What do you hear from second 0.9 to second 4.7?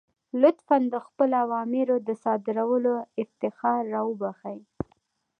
د خپلو اوامرو د صادرولو افتخار را وبخښئ.